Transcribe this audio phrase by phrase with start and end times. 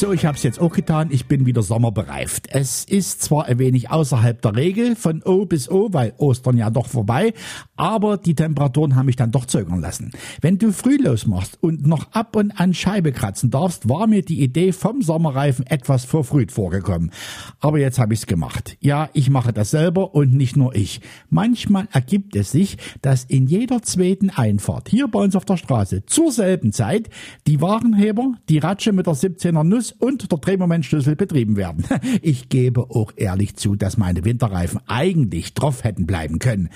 [0.00, 1.08] So, ich habe es jetzt auch getan.
[1.10, 2.46] Ich bin wieder sommerbereift.
[2.50, 6.70] Es ist zwar ein wenig außerhalb der Regel von O bis O, weil Ostern ja
[6.70, 7.34] doch vorbei,
[7.76, 10.12] aber die Temperaturen haben mich dann doch zögern lassen.
[10.40, 14.42] Wenn du früh losmachst und noch ab und an Scheibe kratzen darfst, war mir die
[14.42, 17.10] Idee vom Sommerreifen etwas verfrüht vorgekommen.
[17.58, 18.78] Aber jetzt habe ich's gemacht.
[18.80, 21.02] Ja, ich mache das selber und nicht nur ich.
[21.28, 26.06] Manchmal ergibt es sich, dass in jeder zweiten Einfahrt hier bei uns auf der Straße
[26.06, 27.10] zur selben Zeit
[27.46, 31.84] die Warenheber, die Ratsche mit der 17er Nuss und der Drehmomentschlüssel betrieben werden.
[32.22, 36.68] Ich gebe auch ehrlich zu, dass meine Winterreifen eigentlich drauf hätten bleiben können.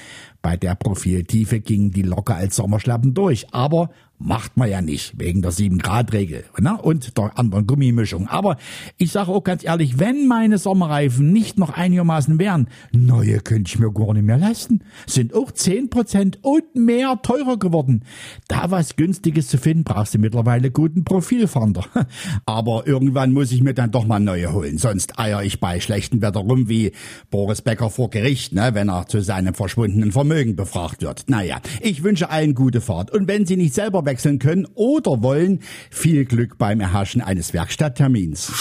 [0.43, 3.91] Bei der Profiltiefe gingen die locker als Sommerschlappen durch, aber
[4.25, 6.79] macht man ja nicht, wegen der 7-Grad-Regel ne?
[6.81, 8.27] und der anderen Gummimischung.
[8.27, 8.57] Aber
[8.97, 13.79] ich sage auch ganz ehrlich, wenn meine Sommerreifen nicht noch einigermaßen wären, neue könnte ich
[13.79, 14.81] mir gar nicht mehr leisten.
[15.07, 18.05] Sind auch 10% und mehr teurer geworden.
[18.49, 21.85] Da was Günstiges zu finden, brauchst du mittlerweile guten Profilfander.
[22.47, 26.23] Aber irgendwann muss ich mir dann doch mal neue holen, sonst eier ich bei schlechtem
[26.23, 26.93] Wetter rum wie
[27.31, 28.71] Boris Becker vor Gericht, ne?
[28.73, 31.25] wenn er zu seinem verschwundenen Vermögen befragt wird.
[31.29, 35.61] Naja, ich wünsche allen gute Fahrt und wenn Sie nicht selber wechseln können oder wollen,
[35.91, 38.53] viel Glück beim Erhaschen eines Werkstatttermins.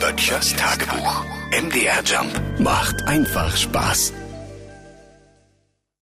[0.00, 1.24] Böttchers Tagebuch.
[1.52, 4.12] MDR Jump macht einfach Spaß.